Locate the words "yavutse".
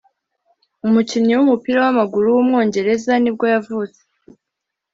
3.53-4.01